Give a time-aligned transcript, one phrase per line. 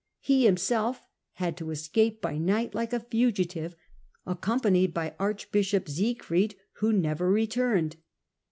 [0.19, 3.75] He him self had to escape by night like a fugitive,
[4.25, 7.97] accompanied by archbishop Siegfried, who never returned.